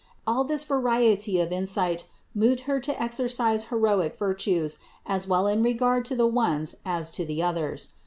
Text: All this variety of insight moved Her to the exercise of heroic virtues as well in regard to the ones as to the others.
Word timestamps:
All 0.25 0.43
this 0.43 0.63
variety 0.63 1.39
of 1.39 1.51
insight 1.51 2.05
moved 2.33 2.61
Her 2.61 2.79
to 2.79 2.91
the 2.91 2.99
exercise 2.99 3.61
of 3.65 3.69
heroic 3.69 4.17
virtues 4.17 4.79
as 5.05 5.27
well 5.27 5.45
in 5.45 5.61
regard 5.61 6.05
to 6.05 6.15
the 6.15 6.25
ones 6.25 6.73
as 6.83 7.11
to 7.11 7.23
the 7.23 7.43
others. 7.43 7.89